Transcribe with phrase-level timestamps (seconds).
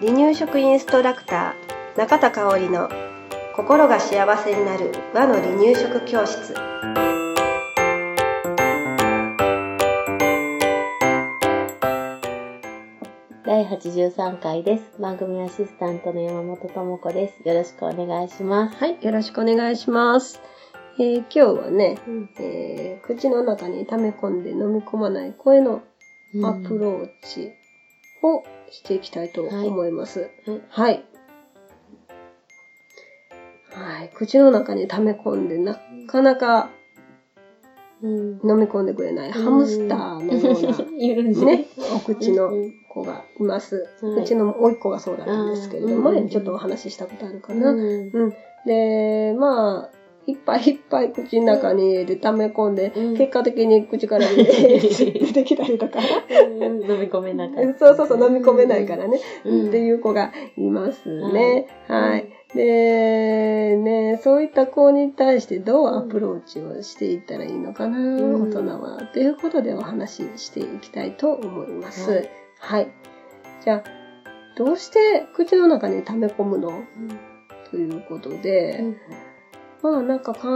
[0.00, 2.88] 離乳食インストラクター中田香織の
[3.54, 6.54] 心が幸せになる和の離乳食教室
[13.44, 15.00] 第83回です。
[15.00, 17.46] 番組アシスタントの山本智子です。
[17.46, 18.76] よろしくお願いします。
[18.76, 20.40] はいよろしくお願いします、
[20.98, 25.82] えー今日はね、うんえー口の中に溜め込んで飲み込まない声の
[26.44, 27.52] アプローチ
[28.22, 30.30] をしていきたいと思います。
[30.46, 31.04] はいはい。
[33.72, 34.10] はい。
[34.14, 36.70] 口の中に溜め込んでなかなか
[38.02, 38.30] うん。
[38.42, 43.86] 飲み込んでくれないハムスターのような ね、お口のうん子がいます。
[44.00, 47.70] はいうちの甥っ子がそうだったんですけれど、うん前にちょっとお話ししたことあるかな。
[47.70, 48.10] うん。
[48.12, 48.34] うん。
[48.66, 49.99] で、まあ、
[50.30, 56.00] いっぱいいっぱい口の中に入れて溜め込んで、うん結果的に口から出てき たりとか。
[56.60, 57.78] 飲み込めなかった。
[57.78, 59.20] そうそうそう、飲み込めないからね。
[59.44, 61.66] うんっていう子がいますね。
[61.86, 62.28] はい。
[62.54, 68.98] で、ね、そういった子に対してどうアプローチをしていったらいいのかな、ん大人は。
[69.12, 72.10] ということでお話ししていきたいと思います。
[72.10, 72.86] ははいい。
[73.64, 73.84] じゃあ、
[74.56, 76.72] どうして口の中に溜め込むの？
[77.70, 78.82] ということで、
[79.82, 80.48] まあなんか考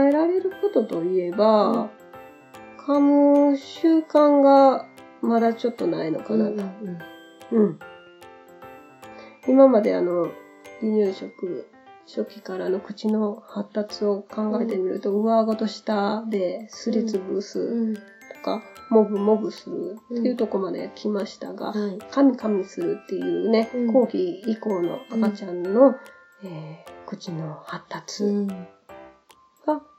[0.00, 1.90] えられることといえば、
[2.86, 4.86] 噛む習慣が
[5.22, 6.64] まだちょっとないのかなと。
[7.52, 7.78] うん。
[9.48, 10.30] 今まであの、
[10.80, 11.66] 離乳食、
[12.06, 18.00] 初期からの口の発達を考えてみると、上顎と下ですりつぶすと
[18.44, 21.98] か、もぐもぐするっていうところまで来ましたが、はい。
[21.98, 25.96] 噛み噛みするっていうね、うん後期以降の赤ちゃんの、
[26.44, 28.46] えー口の発達うん。
[28.48, 28.56] が、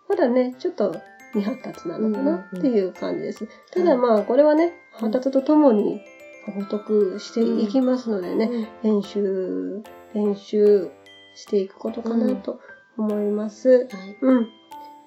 [0.10, 0.96] まだね、ちょっと
[1.34, 3.48] 未発達なのかなっていう感じです。
[3.72, 6.02] ただまあ、これはね、発達とともに
[6.46, 9.84] 獲得していきますのでね、練習、
[10.14, 10.90] 練習
[11.36, 12.60] していくことかなと
[12.98, 13.70] 思います。
[13.70, 14.18] はい。
[14.22, 14.48] うん。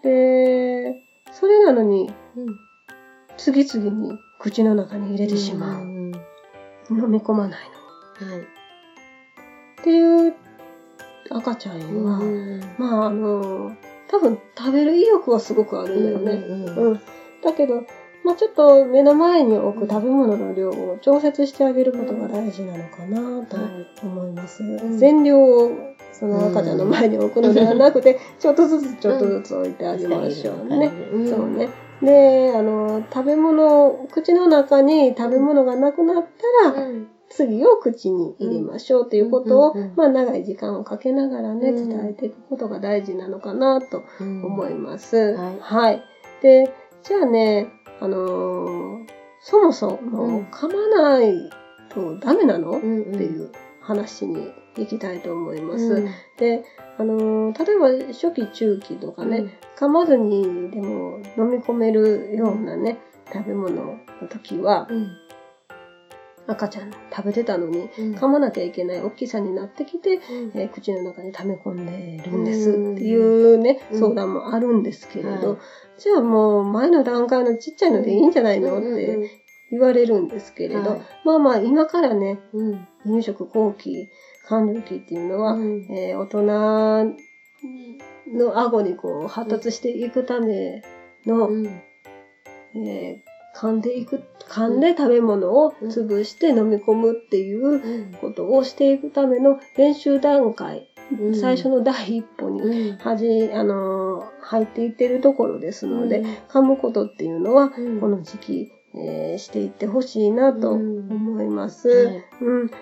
[0.02, 1.02] で、
[1.32, 2.46] それなのに、うん。
[3.36, 5.84] 次々に口の中に入れてしまう。
[5.84, 6.12] ん。
[6.90, 7.60] 飲み込まない
[8.20, 8.32] のに。
[8.32, 8.42] はい。
[8.42, 8.44] っ
[9.82, 10.34] ていう
[11.30, 13.76] 赤ちゃんは、うんまああの、
[14.08, 16.32] 多分食べる意欲はすごくあるんだよね。
[16.32, 17.00] うんうんうん。
[17.42, 17.84] だけど、
[18.24, 23.56] まあちょっと目の前に置く食べ物の量を調節してあげることが大事なのかなと
[24.02, 24.62] 思います。
[24.62, 25.70] ん全量を
[26.12, 30.86] その赤ちゃんの前に置くのではなくて、ちょっとずつちょっとずつ置いてあげましょうね。
[31.12, 31.68] うんそうね。
[32.02, 36.24] で、あの、食べ物、口の中に食べ物がなくなっ
[36.64, 37.08] たら、うん。
[37.30, 41.88] 次を口に入れましょうということを、うんうんうんまあ長い時間をかけながらね、うん。
[41.88, 45.16] 伝えていくことが大事なのかなと思います。
[45.16, 45.58] はい。
[45.60, 46.02] はい。
[46.42, 47.68] で、じゃあね、
[48.00, 49.06] あのー
[49.42, 51.50] そもそもうん噛まない
[51.88, 55.84] とダメなの、うんっていう話に行きたいと思います。
[55.84, 56.08] うん。
[56.36, 56.64] で、
[56.98, 62.98] あのー例えば初期中期とかね、噛まずにでも飲み込めるようなね、
[63.32, 63.98] 食べ物の
[64.28, 65.08] 時は、うん。
[66.50, 68.14] 赤ちゃん食べてたのに、うん。
[68.14, 70.20] 噛まなきゃいけない大きさになってきて、うん。
[70.54, 74.00] えー口の中に溜め込んでるんですっていうね、うん。
[74.00, 75.58] 相談もあるんですけれど、はい
[75.98, 78.78] じゃあもう前の段階のちっちゃいのでいいんじゃないの？
[78.78, 81.00] っうんて言われるんですけれど、はい。
[81.26, 82.88] まあまあ今からね、うん。
[83.04, 84.08] 入食後期、
[84.48, 85.86] 完了期っていうのは、うん。
[85.90, 86.42] えー大人
[88.38, 90.82] の顎にこう発達していくため
[91.26, 91.66] の、うん。
[91.66, 98.12] えー噛んでいく、噛んで食べ物を潰して飲み込むっていううん。
[98.20, 100.88] ことをしていくための練習段階、
[101.20, 101.34] うん。
[101.34, 102.98] 最初の第一歩に、うん。
[102.98, 106.30] はじ、あのー入っていってるところですので、うん。
[106.48, 108.00] 噛むことっていうのは、うん。
[108.00, 111.08] この時期、えーしていってほしいなとうん。
[111.10, 111.88] 思います。
[111.88, 112.24] はい。
[112.42, 112.74] うん、だ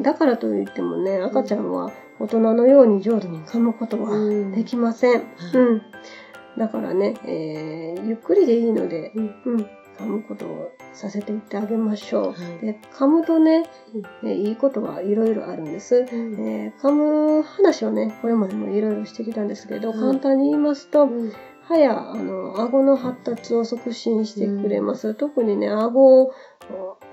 [0.00, 4.52] だからといってもね、赤ちゃんは大人のように上手に噛むことはうん。
[4.52, 5.12] できません。
[5.12, 5.22] はい。
[5.54, 5.82] うん。
[6.58, 9.34] だからね、えーゆっくりでいいので、うん。
[9.46, 9.66] うん、
[9.98, 12.32] 噛むことをさせていってあげましょう。
[12.32, 13.64] はいで噛むとね、
[14.24, 15.96] えーいいことはいろいろあるんです。
[15.96, 21.32] うんえー噛む話をね、これまでもいろいろしてきたんですけど、うん簡単に言いますと、うん
[21.64, 25.14] 歯や、あの、顎の発達を促進してくれます。
[25.14, 26.32] 特にね、顎を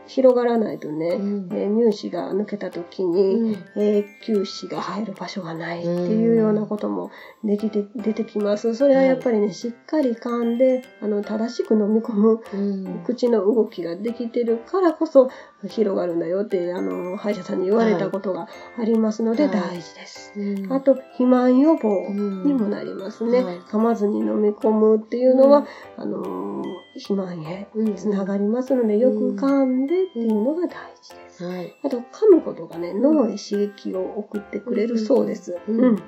[0.10, 1.50] 広がらないとね、うん。
[1.52, 3.82] えー乳歯が抜けた時に、うん。
[3.82, 7.12] 永久歯が入る場所がないっていうようなことも
[7.44, 8.74] できて、出てきます。
[8.74, 13.04] それはやっぱりね、しっかり噛んで、あの、正しく飲み込むうん。
[13.06, 15.30] 口の動きができてるからこそ
[15.68, 18.48] 広がるんだよって、あの、歯医者さんに言われたことが
[18.80, 19.54] ありますのではい。
[19.54, 20.34] 大事です。
[20.36, 20.74] うん。
[20.74, 23.44] あと、肥満予防にもなりますね。
[23.44, 23.60] はい。
[23.60, 26.04] 噛まずに飲み込むっていうのは、うん。
[26.04, 26.64] あのー、
[27.00, 31.46] 肥満へつながりますので、よく噛んでっていうのが大事です。
[31.46, 35.58] はい、あと、噛むことがね、脳へ刺激を送ってくれるそうです。
[35.68, 36.02] うん。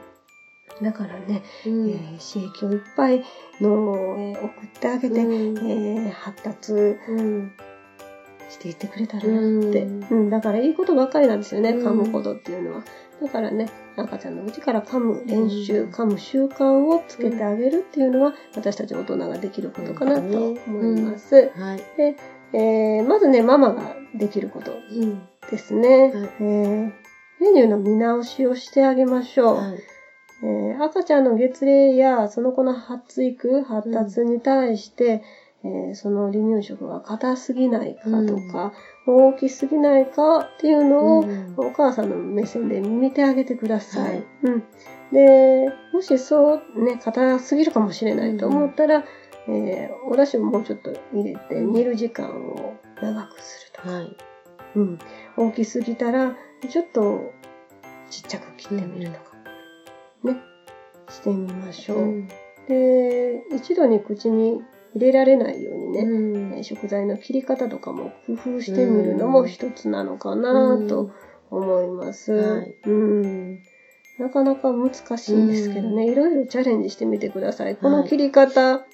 [0.82, 3.24] だからね、うん、えー、刺激をいっぱい
[3.60, 4.50] 脳へ送っ
[4.80, 6.74] てあげて、うん、えー、発達
[8.50, 12.84] していってくれたらなって、うん、だからいいことばっかりなんですよね、噛むことっていうのは。
[13.22, 21.52] だからね、赤ちゃんのうちから噛む練習、噛む習慣をつけてあげるっていうのは、私たち大人ができることかなと思います。
[21.56, 22.16] はい、で
[22.54, 24.72] えー、まずね、ママができること
[25.50, 25.90] ですね。
[25.90, 26.92] はい、えー、
[27.40, 29.56] メニューの見直しをしてあげましょう。
[29.58, 29.80] はい。
[30.44, 35.22] えー、赤ちゃんの月齢やその子の発育、発達に対して、うん、
[35.64, 38.74] えー、その離乳食が硬すぎないかとか、
[39.06, 44.10] うん、大きすぎないかっていうのを、うん、お母さんの目線で見てあげてください。
[44.10, 44.64] はい、うん、
[45.12, 49.04] で、もしそうね、硬すぎるかもしれないと思ったら、
[49.48, 54.18] えー、お出汁をもうちょっと入れて煮る時間を長くするとか、はい、
[54.76, 55.00] うん、
[55.38, 56.36] 大きすぎたら
[56.70, 57.32] ちょっと
[58.10, 59.38] ちっちゃく切ってみるとか、
[60.24, 60.42] ね、
[61.10, 61.98] してみましょう。
[62.00, 62.28] うん、
[62.68, 64.62] で、一度に口に
[64.96, 71.12] 入れられないようにね、うん、食材の切り方とかも工夫してみるのも一つなのかなと
[71.50, 72.74] 思います。
[74.20, 77.76] なかなか難しいんですけどね、いろいろチャレンジしてみてください。
[77.76, 78.86] この切り方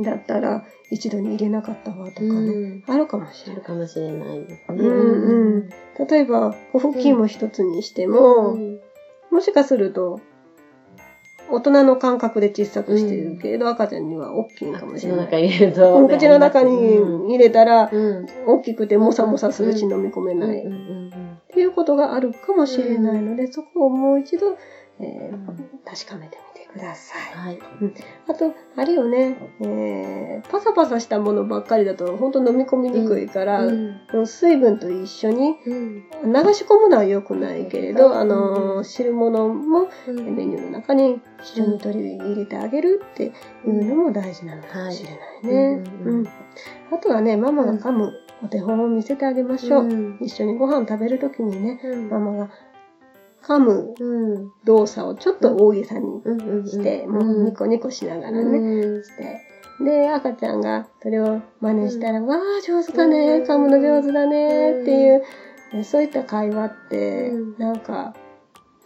[0.00, 3.56] だったら一度に入れなかったわとかね、あるかもしれない。
[3.56, 4.78] あるかもしれないですね。
[4.78, 5.68] うんうん、
[6.06, 8.58] 例えば、お腹筋も一つにしても、
[9.30, 10.20] もしかすると
[11.52, 15.26] 大人の感覚で小さくしているけれど、うん、赤ちゃんには大きいかもしれない。
[15.26, 16.08] 口の中入れると。
[16.08, 17.90] 口の中に入れたら、
[18.46, 20.58] 大きくてもさもさするし飲み込めない。
[20.58, 24.56] っていうことがあるかもしれないので、そこをもう一度、
[25.00, 27.36] えー、確かめてみください。
[27.36, 27.58] はい。
[27.80, 27.94] うん、
[28.28, 34.00] あと、あれよね、えー、パサパサしたものばっかりだと本当飲み込みにくいから、うん。
[34.12, 35.74] うん、水分と一緒に流
[36.54, 43.30] し込むのは良くないけれど、あの、汁物もメニューの中に一緒に取り入れてあげるってい
[43.66, 45.84] うのも大事なのかもしれないね。
[46.04, 46.26] うん。
[46.92, 50.16] あとはね、ママが噛むお手本を見せてあげましょう。
[50.20, 51.80] 一緒にご飯食べるときにね、
[52.10, 52.50] ママが
[53.42, 56.22] 噛む動作をちょっと大げさに
[56.68, 59.40] して、もうニコニコしながらね、して。
[59.84, 68.14] で、赤ちゃんがそれを真似したら、わあ、上手だね、噛むの上手だね、っていう、そういった会話って、なんか、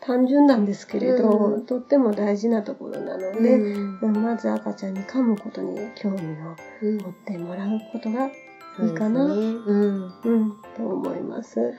[0.00, 3.42] 単純なんですけれど、とっても大事なところなの。
[3.42, 3.58] で、
[4.20, 8.30] まず赤ちゃんに噛むことに興味を持ってもらうことがい
[8.88, 11.58] いかな、うん、うん、と思います。
[11.58, 11.74] はい。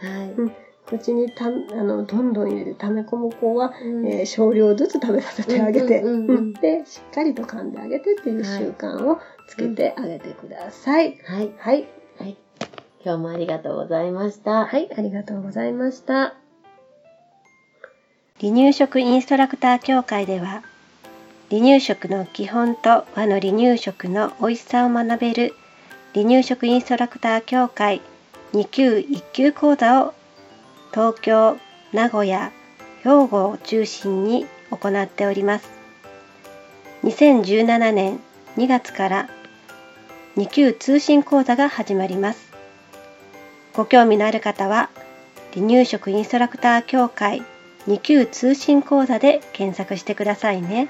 [0.88, 6.02] 口にたあのどんどん入れて溜め込む子は、うん、えー、少量ずつ食べさせてあげて、
[6.62, 11.18] でしっかりと噛んであげてっていう習慣をつけてあげてください。
[11.26, 11.52] はい。
[11.58, 11.88] はい。
[12.20, 12.38] はい。
[13.04, 14.66] 今日もありがとうございました。
[14.66, 16.36] はい、ありがとうございました。
[18.40, 20.64] 離乳食インストラクター協会では、
[21.50, 25.54] 離乳食の基本と和の離乳食の美味しさを学べる
[26.14, 28.02] 離乳食インストラクター協会
[28.54, 30.14] 2級1級講座を
[30.92, 31.58] 東京、
[31.94, 32.52] 名古屋、
[33.04, 35.70] 兵庫を中心に行っております。
[37.04, 38.20] 2017年
[38.58, 39.30] 2月から
[40.36, 42.52] 2級通信講座が始まります。
[43.74, 44.90] ご興味のある方は、
[45.54, 47.44] 離乳食インストラクター協会
[47.88, 50.90] 2級通信講座で検索してくださいね。